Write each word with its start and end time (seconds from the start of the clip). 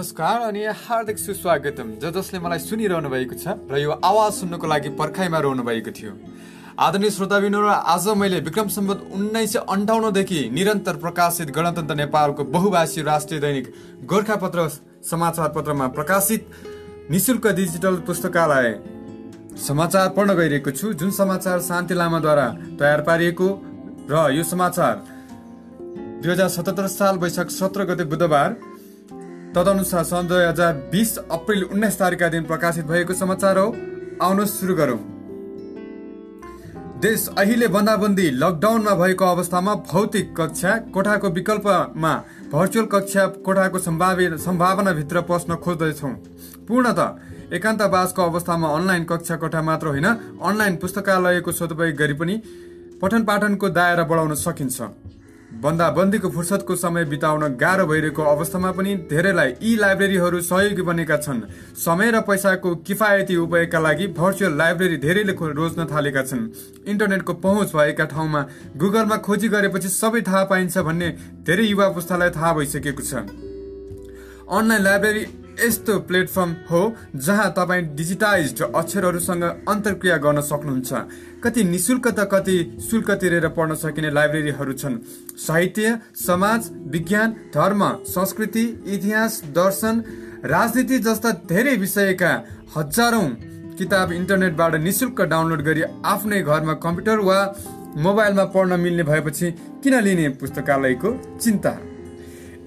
नमस्कार 0.00 0.40
अनि 0.40 0.64
हार्दिक 0.80 1.18
सुस्वागतम। 1.18 1.88
ज 2.00 2.10
जसले 2.16 2.38
मलाई 2.40 2.58
सुनिरहनु 2.58 3.08
भएको 3.12 3.36
छ 3.36 3.52
र 3.68 3.76
यो 3.84 3.90
आवाज 4.00 4.32
सुन्नको 4.32 4.66
लागि 4.66 4.88
पर्खाइमा 4.96 5.38
रहनु 5.44 5.62
भएको 5.62 5.92
थियो। 5.92 6.12
आदरणीय 6.80 7.10
श्रोताबिनहरू 7.12 7.68
आज 7.68 8.06
मैले 8.16 8.40
विक्रम 8.40 8.68
सम्बत 8.72 8.98
उन्नाइस 9.12 9.52
सय 9.52 9.58
अन्ठाउन्नदेखि 9.60 10.40
निरन्तर 10.56 10.96
प्रकाशित 11.04 11.50
गणतन्त्र 11.52 11.94
नेपालको 12.00 12.44
बहुभाषी 12.48 13.02
राष्ट्रिय 13.02 13.40
दैनिक 13.44 13.66
गोर्खापत्र 14.08 14.68
समाचार 15.04 15.48
पत्रमा 15.52 15.88
प्रकाशित 15.92 16.48
निशुल्क 17.12 17.46
डिजिटल 17.60 18.00
पुस्तकालय 18.08 18.68
समाचार 19.68 20.08
पढ्न 20.16 20.38
गइरहेको 20.40 20.70
छु 20.80 20.92
जुन 20.96 21.10
समाचार 21.20 21.60
शान्ति 21.68 21.94
लामाद्वारा 22.00 22.48
तयार 22.80 23.00
पारिएको 23.04 23.48
र 24.08 24.26
यो 24.32 24.48
समाचार 24.48 24.96
दुई 26.24 26.32
हजार 26.32 26.48
सतहत्तर 26.48 26.86
साल 26.88 27.14
वैशाख 27.20 27.48
सत्र 27.52 27.84
गते 27.84 28.04
बुधबार 28.08 28.50
तदनुसार 29.54 30.04
सन् 30.04 30.28
दुई 30.28 30.44
हजार 30.44 30.72
बिस 30.90 31.16
अप्रिल 31.18 31.62
उन्नाइस 31.66 31.98
तारिकका 31.98 32.28
दिन 32.28 32.44
प्रकाशित 32.44 32.84
भएको 32.86 33.14
समाचार 33.14 33.58
हो। 33.58 33.68
आउनुहोस् 34.22 34.54
सुरु 34.60 34.74
गरौँ। 34.74 34.98
देश 37.02 37.26
अहिले 37.34 37.68
बन्दाबन्दी 37.68 38.26
लकडाउनमा 38.32 38.94
भएको 38.94 39.24
अवस्थामा 39.26 39.74
भौतिक 39.90 40.26
कक्षा 40.36 40.76
कोठाको 40.94 41.28
विकल्पमा 41.30 42.12
भर्चुअल 42.52 42.86
कक्षा 42.86 43.26
कोठाको 43.42 43.78
सम्भावना 43.80 44.36
सम्भावनाभित्र 44.38 45.20
पस्न 45.28 45.56
खोज्दैछौँ। 45.56 46.14
पूर्णत 46.68 47.00
एकान्तवासको 47.52 48.22
अवस्थामा 48.22 48.68
अनलाइन 48.68 49.04
कक्षा 49.04 49.36
कोठा 49.36 49.62
मात्र 49.62 49.86
होइन 49.88 50.06
अनलाइन 50.06 50.76
पुस्तकालयको 50.76 51.52
सदुपयोग 51.52 51.96
गरी 51.96 52.14
पनि 52.14 52.34
पठन 53.02 53.22
पाठनको 53.24 53.68
दायरा 53.70 54.04
बढाउन 54.04 54.34
सकिन्छ। 54.38 54.78
बन्दाबन्दीको 55.60 56.28
फुर्सदको 56.30 56.74
समय 56.76 57.04
बिताउन 57.04 57.42
गाह्रो 57.60 57.84
भइरहेको 57.86 58.22
अवस्थामा 58.24 58.70
पनि 58.72 58.94
धेरैलाई 59.10 59.50
यी 59.62 59.74
लाइब्रेरीहरू 59.76 60.40
सहयोगी 60.42 60.82
बनेका 60.82 61.16
छन्। 61.18 61.40
समय 61.76 62.10
र 62.10 62.20
पैसाको 62.24 62.74
किफायती 62.80 63.36
उपयोगका 63.36 63.78
लागि 63.78 64.06
भर्चुअल 64.16 64.56
लाइब्रेरी 64.56 64.96
धेरैले 64.96 65.32
रोज्न 65.52 65.84
थालेका 65.86 66.22
छन्। 66.22 66.48
इन्टरनेटको 66.88 67.32
पहुँच 67.44 67.76
भएका 67.76 68.04
ठाउँमा 68.06 68.40
गुगलमा 68.76 69.16
खोजी 69.20 69.48
गरेपछि 69.50 69.88
सबै 69.90 70.20
थाहा 70.22 70.44
पाइन्छ 70.48 70.78
भन्ने 70.80 71.08
धेरै 71.44 71.64
युवा 71.66 71.88
पुस्तालाई 71.92 72.30
थाहा 72.30 72.52
भइसकेको 72.54 73.02
छ। 73.02 73.12
अनलाइन 74.48 74.82
लाइब्रेरी 74.82 75.22
यस्तो 75.60 75.98
प्लेटफर्म 76.00 76.54
हो 76.70 76.80
जहाँ 77.16 77.50
तपाईँ 77.56 77.82
डिजिटाइज 77.96 78.62
अक्षरहरूसँग 78.62 79.42
अन्तर्क्रिया 79.68 80.16
गर्न 80.18 80.40
सक्नुहुन्छ। 80.42 80.92
कति 81.44 81.64
निशुल्क 81.64 82.08
त 82.08 82.28
कति 82.32 82.56
शुल्क 82.90 83.10
तिरेर 83.20 83.48
पढ्न 83.50 83.74
सकिने 83.76 84.10
लाइब्रेरीहरू 84.10 84.72
छन्। 84.74 84.98
साहित्य 85.38 85.98
समाज 86.18 86.70
विज्ञान 86.88 87.36
धर्म 87.54 87.82
संस्कृति 88.08 88.64
इतिहास 88.86 89.42
दर्शन 89.56 90.02
राजनीति 90.46 90.98
जस्ता 90.98 91.30
धेरै 91.48 91.76
विषयका 91.76 92.32
हजारौं 92.76 93.28
किताब 93.78 94.12
इन्टरनेटबाट 94.12 94.74
निशुल्क 94.80 95.20
डाउनलोड 95.24 95.62
गरी 95.62 95.82
आफ्नै 96.06 96.40
घरमा 96.42 96.74
कम्प्युटर 96.84 97.18
वा 97.20 97.38
मोबाइलमा 97.98 98.44
पढ्न 98.54 98.80
मिल्ने 98.80 99.02
भएपछि 99.02 99.50
किन 99.84 100.00
लिने 100.00 100.28
पुस्तकालयको 100.40 101.10
चिन्ता? 101.38 101.70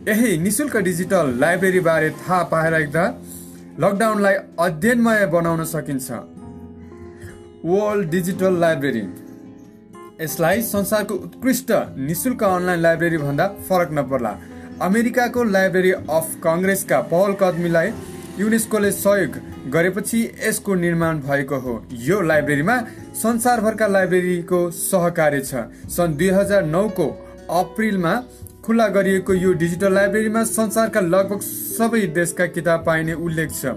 यही 0.08 0.38
निशुल्क 0.38 0.76
डिजिटल 0.78 1.30
लाइब्रेरी 1.40 1.80
बारे 1.80 2.10
थाहा 2.12 2.42
पाइराख्दा 2.44 3.04
लकडाउनलाई 3.80 4.34
अध्ययनमय 4.60 5.26
बनाउन 5.26 5.64
सकिन्छ। 5.66 6.12
World 7.66 8.10
digital 8.10 8.60
library. 8.60 9.04
यसलाई 10.22 10.62
संसारको 10.64 11.16
उत्कृष्ट 11.18 11.72
निशुल्क 12.00 12.44
अनलाइन 12.44 12.80
लाइब्रेरी 12.80 13.18
भन्दा 13.18 13.48
फरक 13.70 13.90
नपर्ला। 13.94 14.36
अमेरिकाको 14.82 15.44
लाइब्रेरी 15.46 15.92
अफ 15.92 16.36
कङ्ग्रेसका 16.44 17.00
पहल 17.08 17.34
कदमीलाई 17.42 17.94
युनेस्कोले 18.40 18.92
सहयोग 18.94 19.42
गरेपछि 19.72 20.22
यसको 20.44 20.76
निर्माण 20.76 21.20
भएको 21.22 21.60
हो। 21.60 21.82
यो 22.04 22.22
लाइब्रेरीमा 22.24 22.80
संसारभरका 23.24 23.88
लाइब्रेरीको 23.88 24.60
सहकार्य 24.84 25.42
छ। 25.42 25.68
सन् 25.96 26.18
दुई 26.18 26.30
हजार 26.36 26.66
नौको 26.68 27.08
अप्रिलमा 27.54 28.16
खुल्ला 28.66 28.88
गरिएको 28.90 29.34
यो 29.36 29.52
डिजिटल 29.54 29.94
लाइब्रेरीमा 29.94 30.44
संसारका 30.48 31.00
लगभग 31.04 31.40
सबै 31.42 32.02
देशका 32.16 32.46
किताब 32.48 32.84
पाइने 32.86 33.14
उल्लेख 33.16 33.50
छ। 33.52 33.74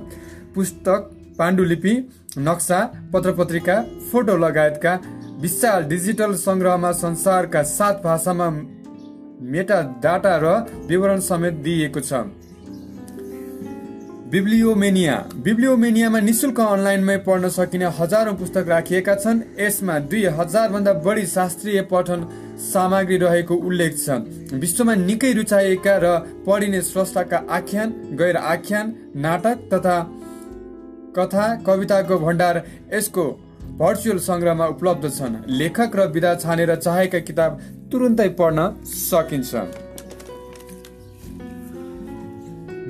पुस्तक 0.54 1.10
पाण्डुलिपि 1.38 1.94
नक्सा 2.38 2.78
पत्रपत्रिका 3.12 3.76
फोटो 4.10 4.36
लगायतका 4.38 4.92
विशाल 5.42 5.82
डिजिटल 5.84 6.34
सङ्ग्रहमा 6.36 6.92
संसारका 6.94 7.62
सात 7.68 8.00
भाषामा 8.04 8.48
मेटा 9.50 9.80
डाटा 10.02 10.36
र 10.38 10.54
विवरण 10.88 11.20
समेत 11.24 11.54
दिइएको 11.66 12.00
छ। 12.00 12.22
बिब्लियोमेनिया। 14.30 15.16
बिब्लियोमेनियामा 15.44 16.20
निशुल्क 16.20 16.60
अनलाइनमै 16.60 17.16
पढ्न 17.26 17.48
सकिने 17.50 17.86
हजारौं 17.98 18.34
पुस्तक 18.36 18.64
राखिएका 18.68 19.14
छन्। 19.16 19.42
यसमा 19.60 19.98
दुई 20.06 20.24
हजार 20.38 20.68
भन्दा 20.70 20.92
बढी 21.02 21.26
शास्त्रीय 21.28 21.80
पठन 21.90 22.20
सामग्री 22.58 23.16
रहेको 23.18 23.54
उल्लेख 23.66 23.96
छ 23.96 24.58
विश्वमा 24.60 24.94
निकै 25.00 25.32
रुचाइएका 25.32 25.96
र 26.02 26.12
पढिने 26.46 26.80
स्रष्टाका 26.82 27.38
आख्यान 27.52 27.88
गैर 28.18 28.36
आख्यान 28.48 28.94
नाटक 29.24 29.58
तथा 29.72 29.96
कथा 31.16 31.46
कविताको 31.66 32.18
भण्डार 32.18 32.62
यसको 32.94 33.24
भर्चुअल 33.78 34.18
सङ्ग्रहमा 34.20 34.66
उपलब्ध 34.66 35.04
छन्। 35.10 35.34
लेखक 35.52 35.96
र 35.96 36.06
विधा 36.10 36.34
छानेर 36.36 36.74
चाहेका 36.76 37.18
किताब 37.20 37.60
तुरुन्तै 37.92 38.28
पढ्न 38.38 38.60
सकिन्छ। 38.86 39.54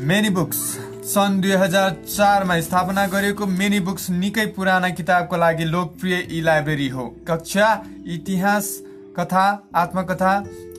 मेनी 0.07 0.31
बुक्स 0.31 0.59
सन् 1.07 1.41
दुई 1.41 1.53
हजार 1.57 1.91
चारमा 2.07 2.61
स्थापना 2.61 3.07
गरिएको 3.09 3.47
मेनी 3.53 3.81
बुक्स 3.83 4.11
निकै 4.13 4.47
पुराना 4.57 4.89
किताबको 4.95 5.37
लागि 5.37 5.65
लोकप्रिय 5.67 6.17
ई 6.31 6.41
लाइब्रेरी 6.43 6.89
हो। 6.89 7.05
कक्षा 7.29 7.69
इतिहास 8.15 8.67
कथा 9.19 9.47
आत्मकथा 9.75 10.33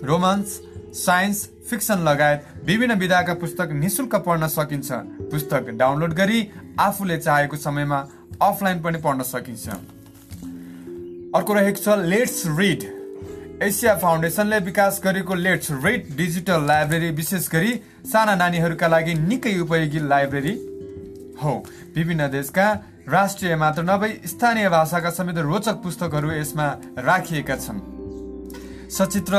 रोमान्स 0.03 0.59
साइन्स 0.95 1.47
फिक्सन 1.69 1.99
लगायत 1.99 2.45
विभिन्न 2.65 2.93
विधाका 2.99 3.33
पुस्तक 3.35 3.69
निशुल्क 3.73 4.15
पढ्न 4.25 4.47
सकिन्छ। 4.49 4.91
पुस्तक 5.31 5.69
डाउनलोड 5.79 6.13
गरी 6.13 6.47
आफूले 6.79 7.17
चाहेको 7.17 7.57
समयमा 7.57 7.99
अफलाइन 8.41 8.81
पनि 8.81 8.97
पढ्न 8.97 9.23
सकिन्छ। 9.23 9.67
अर्को 11.35 11.53
रहेको 11.53 11.81
छ 11.83 11.97
लेट्स 12.05 12.43
रिड 12.59 12.83
एसिया 13.63 13.95
फाउन्डेसनले 13.97 14.59
विकास 14.61 15.01
गरेको 15.03 15.35
लेट्स 15.35 15.71
रिड 15.83 16.15
डिजिटल 16.17 16.65
लाइब्रेरी 16.67 17.09
विशेष 17.11 17.49
गरी 17.49 17.73
साना 18.05 18.35
नानीहरूका 18.35 18.87
लागि 18.87 19.13
निकै 19.15 19.57
उपयोगी 19.59 20.07
लाइब्रेरी 20.07 20.55
हो। 21.43 21.53
विभिन्न 21.95 22.27
देशका 22.31 22.71
राष्ट्रिय 23.09 23.55
मात्र 23.55 23.83
नभई 23.83 24.19
स्थानीय 24.27 24.69
भाषाका 24.69 25.09
समेत 25.09 25.37
रोचक 25.43 25.83
पुस्तकहरू 25.83 26.31
यसमा 26.31 26.67
राखिएका 27.01 27.55
छन्। 27.57 27.96
सचित्र 28.89 29.35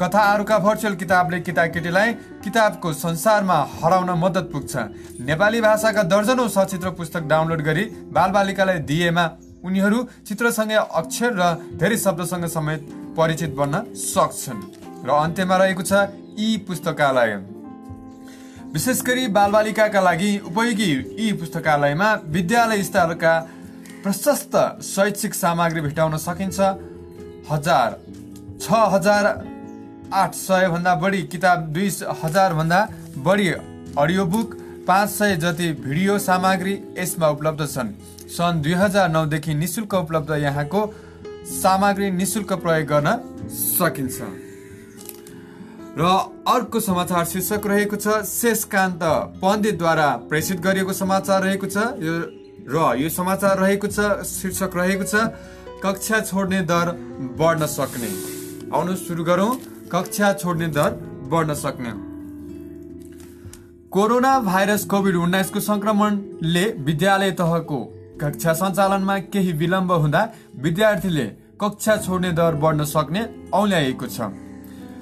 कथाहरूका 0.00 0.58
भर्चुअल 0.58 0.94
किताबले 0.94 1.38
केटाकेटीलाई 1.40 2.12
किताबको 2.44 2.92
संसारमा 2.94 3.58
हराउन 3.74 4.10
मद्दत 4.18 4.48
पुग्छ। 4.52 4.72
नेपाली 5.20 5.60
भाषाका 5.60 6.02
दर्जनौं 6.04 6.48
सचित्र 6.48 6.90
पुस्तक 6.90 7.22
डाउनलोड 7.28 7.60
गरी 7.62 7.84
बालबालिकालाई 8.12 8.78
दिएमा 8.84 9.24
उनीहरू 9.64 9.98
चित्रसँगै 10.28 10.78
अक्षर 10.94 11.32
र 11.32 11.42
धेरै 11.76 11.96
शब्दसँग 11.96 12.46
समेत 12.48 12.80
परिचित 13.16 13.54
बन्न 13.54 13.84
सक्छन्। 13.94 14.60
र 15.04 15.08
अन्त्यमा 15.10 15.56
रहेको 15.56 15.82
छ 15.82 15.92
ई 16.38 16.56
पुस्तकालय। 16.68 17.32
विशेष 18.72 19.00
गरी 19.02 19.26
बालबालिकाका 19.28 20.00
लागि 20.00 20.30
उपयोगी 20.46 20.90
यी 21.18 21.32
पुस्तकालयमा 21.40 22.08
विद्यालय 22.26 22.82
स्तरका 22.82 23.34
प्रशस्त 24.02 24.54
शैक्षिक 24.84 25.34
सामग्री 25.34 25.80
भेटाउन 25.80 26.16
सकिन्छ। 26.18 26.60
हजार 27.50 27.98
छ 28.60 28.78
हजार 28.92 29.26
आठ 30.12 30.34
सय 30.34 30.68
भन्दा 30.68 30.94
बढी 31.02 31.22
किताब 31.32 31.60
दुई 31.72 31.88
हजार 32.22 32.54
भन्दा 32.54 32.80
बढी 33.24 33.48
अडियो 33.98 34.24
बुक 34.26 34.54
पाँच 34.86 35.10
सय 35.10 35.36
जति 35.36 35.68
भिडियो 35.80 36.18
सामग्री 36.20 36.74
यसमा 36.98 37.28
उपलब्ध 37.28 37.66
छन्। 37.66 37.92
सन् 38.30 38.60
दुई 38.62 38.72
हजार 38.74 39.08
नौदेखि 39.10 39.54
निशुल्क 39.54 39.94
उपलब्ध 39.94 40.30
यहाँको 40.42 40.80
सामग्री 41.52 42.10
निशुल्क 42.10 42.52
प्रयोग 42.62 42.86
गर्न 42.88 43.08
सकिन्छ। 43.50 44.18
र 45.98 46.02
अर्को 46.46 46.80
समाचार 46.80 47.24
शीर्षक 47.26 47.66
रहेको 47.66 47.96
छ 47.96 48.20
शेषकान्त 48.24 49.02
पण्डितद्वारा 49.40 50.08
प्रेषित 50.28 50.60
गरिएको 50.60 50.92
समाचार 50.94 51.42
रहेको 51.42 51.66
छ। 51.66 51.76
र 52.68 52.76
यो 53.00 53.08
समाचार 53.10 53.58
रहेको 53.58 53.88
छ 53.88 53.98
शीर्षक 54.26 54.76
रहेको 54.76 55.04
छ 55.04 55.14
कक्षा 55.80 56.20
छोड्ने 56.28 56.60
दर 56.68 56.92
बढ्न 57.40 57.66
सक्ने। 57.68 58.10
आउनु 58.70 58.94
सुरु 58.96 59.22
गरौँ 59.24 59.50
कक्षा 59.92 60.32
छोड्ने 60.40 60.66
दर 60.74 60.90
बढ्न 61.30 61.54
सक्ने 61.60 61.92
कोरोना 63.90 64.32
भाइरस 64.40 64.84
कोभिड 64.92 65.16
उन्नाइसको 65.18 65.60
संक्रमणले 65.60 66.64
विद्यालय 66.86 67.30
तहको 67.40 67.78
कक्षा 68.20 68.52
सञ्चालनमा 68.60 69.18
केही 69.34 69.52
विलम्ब 69.62 69.92
हुँदा 69.94 70.22
विद्यार्थीले 70.62 71.26
कक्षा 71.62 71.96
छोड्ने 72.06 72.32
दर 72.38 72.54
बढ्न 72.62 72.84
सक्ने 72.86 73.26
औल्याएको 73.54 74.06
छ 74.08 74.30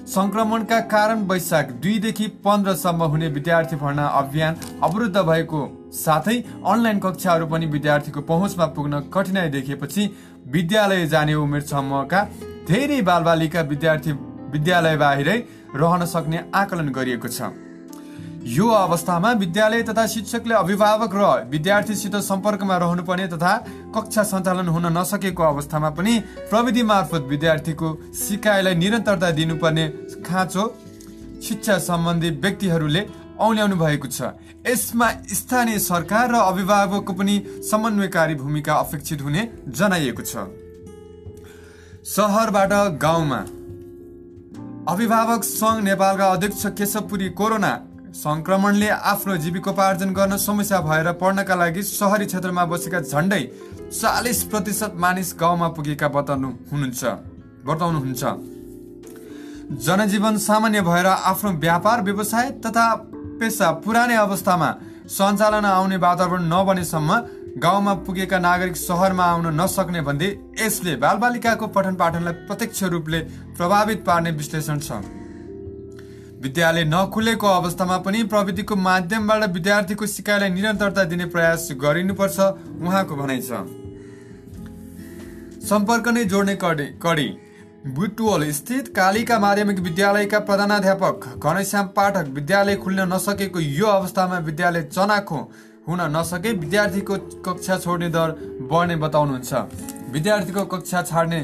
संक्रमणका 0.08 0.80
कारण 0.88 1.28
वैशाख 1.28 1.72
दुईदेखि 1.84 2.26
पन्ध्रसम्म 2.44 3.12
हुने 3.12 3.28
विद्यार्थी 3.30 3.76
भर्ना 3.76 4.06
अभियान 4.20 4.54
अवरुद्ध 4.82 5.16
भएको 5.22 5.60
साथै 5.94 6.36
अनलाइन 6.66 6.98
कक्षाहरू 7.00 7.46
पनि 7.46 7.66
विद्यार्थीको 7.74 8.20
पहुँचमा 8.30 8.66
पुग्न 8.76 9.00
कठिनाई 9.14 9.48
देखिएपछि 9.52 10.12
विद्यालय 10.54 11.06
जाने 11.12 11.34
उमेर 11.38 11.60
समूहका 11.68 12.28
धेरै 12.68 13.00
बालबालिका 13.02 13.60
विद्यार्थी 13.68 14.12
विद्यालय 14.52 14.96
बाहिरै 14.96 15.38
रहन 15.74 16.04
सक्ने 16.06 16.38
आकलन 16.54 16.88
गरिएको 16.92 17.28
छ। 17.28 17.48
यो 18.48 18.66
अवस्थामा 18.68 19.30
विद्यालय 19.40 19.82
तथा 19.82 20.04
शिक्षकले 20.06 20.54
अभिभावक 20.54 21.14
र 21.14 21.48
विद्यार्थीसित 21.50 22.16
सम्पर्कमा 22.22 22.76
रहनुपर्ने 22.84 23.26
तथा 23.28 23.52
कक्षा 23.96 24.22
सञ्चालन 24.22 24.68
हुन 24.68 24.86
नसकेको 24.98 25.42
अवस्थामा 25.44 25.90
पनि 25.96 26.14
प्रविधि 26.50 26.82
मार्फत 26.82 27.26
विद्यार्थीको 27.32 27.88
सिकाइलाई 28.20 28.74
निरन्तरता 28.74 29.30
दिनुपर्ने 29.40 29.88
खाँचो 30.28 30.64
शिक्षा 31.48 31.78
सम्बन्धी 31.88 32.30
व्यक्तिहरूले 32.44 33.02
औल्याउनु 33.40 33.76
भएको 33.76 34.08
छ। 34.08 34.20
यसमा 34.68 35.08
स्थानीय 35.32 35.78
सरकार 35.80 36.32
र 36.32 36.46
अभिभावकको 36.52 37.12
पनि 37.12 37.34
समन्वयकारी 37.64 38.34
भूमिका 38.34 38.74
अपेक्षित 38.76 39.20
हुने 39.22 39.42
जनाइएको 39.72 40.22
छ। 40.22 40.67
सहरबाट 42.08 42.72
गाउँमा। 43.00 43.38
अभिभावक 44.88 45.42
सङ्घ 45.44 45.78
नेपालका 45.84 46.26
अध्यक्ष 46.26 46.62
केशवपुरी 46.78 47.28
कोरोना 47.38 47.72
सङ्क्रमणले 48.16 48.88
आफ्नो 49.12 49.36
जीविकोपार्जन 49.44 50.10
गर्न 50.18 50.36
समस्या 50.38 50.78
भएर 50.80 51.08
पढ्नका 51.20 51.54
लागि 51.54 51.82
सहरी 51.82 52.26
क्षेत्रमा 52.26 52.64
बसेका 52.64 53.00
झन्डै 53.02 53.42
चालिस 53.92 54.42
प्रतिशत 54.48 54.92
मानिस 54.96 55.34
गाउँमा 55.40 55.68
पुगेका 55.76 56.08
बताउनु 56.16 56.48
हुनुहुन्छ 56.70 57.02
बताउनुहुन्छ। 57.68 58.22
जनजीवन 59.86 60.36
सामान्य 60.40 60.80
भएर 60.80 61.06
आफ्नो 61.06 61.50
व्यापार 61.60 62.02
व्यवसाय 62.02 62.50
तथा 62.64 62.86
पेसा 63.40 63.66
पुरानै 63.84 64.16
अवस्थामा 64.16 64.70
सञ्चालन 65.12 65.64
आउने 65.66 65.96
वातावरण 66.06 66.42
नबनेसम्म 66.52 67.10
गाउँमा 67.58 67.92
पुगेका 68.06 68.38
नागरिक 68.38 68.76
सहरमा 68.76 69.24
आउन 69.24 69.46
नसक्ने 69.54 70.00
भन्दै 70.00 70.26
यसले 70.58 70.94
बालबालिकाको 70.96 71.66
पठन 71.68 71.94
पाठनलाई 71.94 72.34
प्रत्यक्ष 72.46 72.82
रूपले 72.92 73.20
प्रभावित 73.56 74.04
पार्ने 74.06 74.30
विश्लेषण 74.32 74.78
छ। 74.78 74.98
विद्यालय 76.42 76.84
नखुलेको 76.84 77.46
अवस्थामा 77.48 77.96
पनि 77.98 78.22
प्रविधिको 78.24 78.76
माध्यमबाट 78.78 79.50
विद्यार्थीको 79.52 80.06
सिकाइलाई 80.08 80.50
निरन्तरता 80.50 81.04
दिने 81.04 81.26
प्रयास 81.26 81.68
गरिनुपर्छ 81.76 82.38
उहाँको 82.38 83.16
भनाइ 83.16 83.40
छ। 83.42 83.50
सम्पर्क 85.64 86.08
नै 86.08 86.24
जोड्ने 86.24 86.54
कडी 86.56 86.86
कडी। 87.02 87.28
बुटवल 87.94 88.50
स्थित 88.52 88.88
कालिका 88.96 89.38
माध्यमिक 89.38 89.78
विद्यालयका 89.80 90.38
प्रधानाध्यापक 90.40 91.26
घनश्याम 91.38 91.86
पाठक 91.96 92.28
विद्यालय 92.34 92.76
खुल्न 92.76 93.12
नसकेको 93.12 93.60
यो 93.60 93.86
अवस्थामा 93.88 94.38
विद्यालय 94.46 94.82
चनाखो 94.92 95.40
हुन 95.88 96.00
नसके 96.12 96.52
विद्यार्थीको 96.54 97.16
कक्षा 97.40 97.76
छोड्ने 97.78 98.08
दर 98.10 98.28
बढ्ने 98.70 98.96
बताउनुहुन्छ। 98.96 99.52
विद्यार्थीको 100.12 100.64
कक्षा 100.68 101.02
छाड्ने 101.02 101.40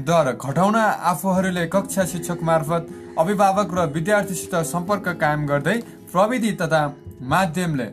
दर 0.00 0.26
घटाउन 0.38 0.76
आफूहरूले 1.12 1.66
कक्षा 1.66 2.04
शिक्षक 2.06 2.42
मार्फत 2.42 2.82
अभिभावक 3.18 3.68
र 3.74 3.86
विद्यार्थीसित 3.92 4.54
सम्पर्क 4.66 5.08
कायम 5.20 5.46
गर्दै 5.46 5.76
प्रविधि 6.12 6.52
तथा 6.60 6.82
माध्यमले 7.22 7.88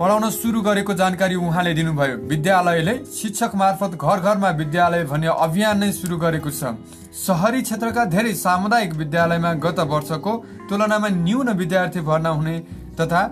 पढाउन 0.00 0.24
सुरु 0.32 0.60
गरेको 0.62 0.92
जानकारी 0.94 1.34
उहाँले 1.36 1.72
दिनुभयो। 1.74 2.16
विद्यालयले 2.26 2.94
शिक्षक 3.12 3.52
मार्फत 3.54 3.92
घर 3.94 4.18
घरमा 4.22 4.50
विद्यालय 4.56 5.04
भन्ने 5.04 5.28
अभियान 5.28 5.78
नै 5.78 5.92
सुरु 5.92 6.16
गरेको 6.16 6.50
छ। 6.50 6.72
सहरी 7.12 7.60
क्षेत्रका 7.62 8.04
धेरै 8.08 8.32
सामुदायिक 8.34 8.92
विद्यालयमा 8.96 9.52
गत 9.60 9.78
वर्षको 9.86 10.32
तुलनामा 10.68 11.08
न्यून 11.20 11.48
विद्यार्थी 11.52 12.00
भर्ना 12.00 12.30
हुने 12.30 12.58
तथा 12.98 13.22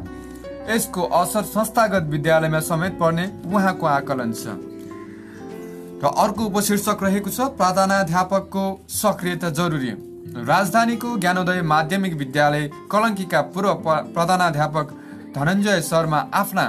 यसको 0.69 1.03
असर 1.15 1.43
संस्थागत 1.47 2.05
विद्यालयमा 2.11 2.61
समेत 2.63 2.99
पर्ने 2.99 3.25
उहाँको 3.47 3.87
आकलन 3.89 4.33
छ। 4.33 4.45
र 6.03 6.05
अर्को 6.07 6.45
उपशीर्षक 6.45 7.03
रहेको 7.03 7.31
छ 7.31 7.41
प्रधानाध्यापकको 7.57 8.65
सक्रियता 8.91 9.51
जरुरी। 9.51 9.91
राजधानीको 10.47 11.17
ज्ञानोदय 11.19 11.61
माध्यमिक 11.65 12.15
विद्यालय 12.15 12.71
कलङ्कीका 12.91 13.41
पूर्व 13.53 13.75
प्रधानाध्यापक 14.15 14.87
धनञ्जय 15.35 15.81
शर्मा 15.83 16.21
आफ्ना 16.35 16.65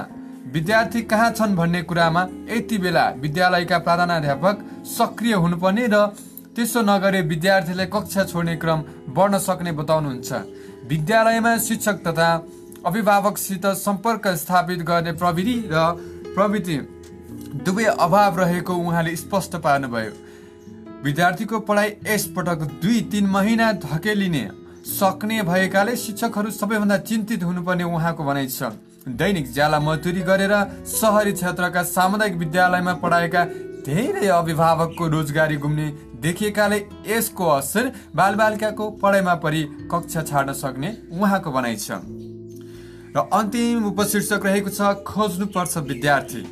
विद्यार्थी 0.52 1.02
कहाँ 1.02 1.30
छन् 1.32 1.56
भन्ने 1.56 1.82
कुरामा 1.82 2.22
यति 2.50 2.78
बेला 2.78 3.04
विद्यालयका 3.16 3.78
प्रधानाध्यापक 3.78 4.64
सक्रिय 4.88 5.34
हुनुपर्ने 5.34 5.86
र 5.86 6.06
त्यसो 6.56 6.80
नगरे 6.82 7.20
विद्यार्थीले 7.22 7.86
कक्षा 7.86 8.24
छोड्ने 8.24 8.56
क्रम 8.56 8.80
बढ्न 9.16 9.38
सक्ने 9.38 9.72
बताउनुहुन्छ। 9.72 10.32
विद्यालयमा 10.84 11.56
शिक्षक 11.58 11.96
तथा 12.06 12.28
अभिभावकसित 12.86 13.66
सम्पर्क 13.78 14.26
स्थापित 14.36 14.82
गर्ने 14.82 15.12
प्रविधि 15.14 15.56
र 15.72 15.84
प्रविधि 16.34 16.76
दुवै 17.64 17.84
अभाव 17.84 18.38
रहेको 18.40 18.74
उहाँले 18.76 19.14
स्पष्ट 19.16 19.56
पार्नुभयो। 19.62 20.12
विद्यार्थीको 21.04 21.58
पढाइ 21.60 21.90
यसपटक 22.06 22.60
दुई 22.82 23.00
तिन 23.12 23.26
महिना 23.28 23.72
धकेलिने 23.82 24.48
सक्ने 24.88 25.42
भएकाले 25.42 25.96
शिक्षकहरू 25.96 26.50
सबैभन्दा 26.52 26.96
चिन्तित 27.00 27.42
हुनुपर्ने 27.44 27.84
उहाँको 27.86 28.24
भनाइ 28.24 28.46
छ। 28.48 28.72
दैनिक 29.08 29.52
ज्याला 29.52 29.78
मजदुरी 29.80 30.20
गरेर 30.22 30.54
सहरी 30.88 31.32
क्षेत्रका 31.32 31.82
सामुदायिक 31.84 32.36
विद्यालयमा 32.36 32.94
पढाएका 33.02 33.44
धेरै 33.86 34.26
अभिभावकको 34.30 35.08
रोजगारी 35.08 35.56
गुम्ने 35.56 35.88
देखिएकाले 36.22 36.78
यसको 37.06 37.46
असर 37.50 37.92
बालबालिकाको 38.14 38.90
पढाइमा 39.02 39.34
परि 39.42 39.62
कक्षा 39.92 40.22
छाड्न 40.22 40.52
सक्ने 40.54 40.96
उहाँको 41.12 41.52
भनाइ 41.52 41.76
छ। 41.76 41.98
र 43.16 43.28
अन्तिम 43.32 43.84
उपशीर्षक 43.86 44.46
रहेको 44.46 44.70
छ 44.70 44.80
खोज्नुपर्छ 45.06 45.76
विद्यार्थी। 45.88 46.42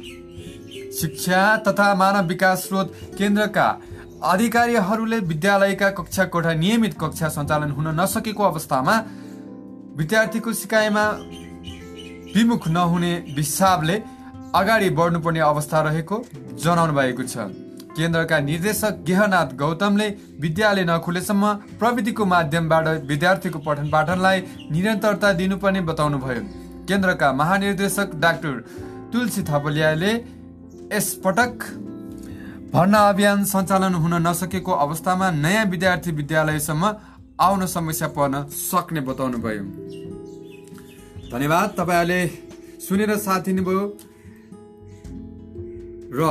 शिक्षा 0.92 1.40
तथा 1.66 1.94
मानव 1.94 2.26
विकास 2.28 2.64
स्रोत 2.64 2.92
केन्द्रका 3.18 3.68
अधिकारीहरूले 4.24 5.18
विद्यालयका 5.30 5.88
कक्षा 5.98 6.24
कोठा 6.32 6.52
नियमित 6.54 6.94
कक्षा 7.00 7.28
सञ्चालन 7.36 7.70
हुन 7.70 7.88
नसकेको 8.00 8.42
अवस्थामा 8.44 8.96
विद्यार्थीको 9.96 10.52
सिकाइमा 10.52 11.04
विमुख 12.34 12.68
नहुने 12.68 13.12
हिसाबले 13.38 13.96
अगाडि 14.54 14.90
बढ्नुपर्ने 14.98 15.40
अवस्था 15.46 15.80
रहेको 15.82 16.16
जनाउनु 16.62 16.92
भएको 16.92 17.22
छ। 17.22 17.69
केन्द्रका 18.00 18.38
निर्देशक 18.40 18.94
गेहनाथ 19.06 19.48
गौतमले 19.60 20.08
विद्यालय 20.40 20.84
नखुलेसम्म 20.88 21.52
प्रविधिको 21.80 22.24
माध्यमबाट 22.26 22.86
विद्यार्थीको 23.06 23.58
पठन 23.66 23.88
पाठनलाई 23.90 24.38
निरन्तरता 24.72 25.32
दिनुपर्ने 25.40 25.80
बताउनुभयो। 25.90 26.42
केन्द्रका 26.88 27.28
महानिर्देशक 27.32 28.08
डाक्टर 28.22 28.54
तुलसी 29.12 29.42
थपलियाले 29.42 30.12
यसपटक 30.92 31.52
भर्ना 32.72 33.00
अभियान 33.08 33.44
सञ्चालन 33.44 33.94
हुन 34.02 34.14
नसकेको 34.26 34.72
अवस्थामा 34.84 35.30
नयाँ 35.36 35.64
विद्यार्थी 35.66 36.10
विद्यालयसम्म 36.12 36.84
आउन 37.40 37.66
समस्या 37.66 38.08
पर्न 38.16 38.34
सक्ने 38.54 39.00
बताउनु 39.08 39.38
भयो 39.44 39.64
धन्यवाद 41.32 41.68
तपाईँहरूले 41.78 42.20
सुनेर 42.80 43.16
साथ 43.18 43.40
दिनुभयो। 43.42 43.82
र 46.12 46.22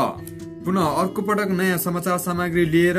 पुनः 0.70 0.86
अर्को 1.02 1.22
पटक 1.26 1.50
नयाँ 1.50 1.78
समाचार 1.78 2.18
सामग्री 2.18 2.66
लिएर 2.66 2.98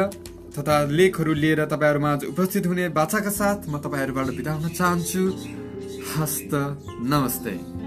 तथा 0.58 0.82
लेखहरू 0.90 1.34
लिएर 1.34 1.64
तपाईँहरूमा 1.64 2.10
आज 2.12 2.24
उपस्थित 2.24 2.66
हुने 2.66 2.88
बाछाका 2.90 3.30
साथ 3.30 3.70
म 3.70 3.78
तपाईँहरूबाट 3.78 4.26
बिदा 4.36 4.52
हुन 4.52 4.68
चाहन्छु। 4.74 5.22
हस्त 6.18 6.50
नमस्ते। 7.06 7.79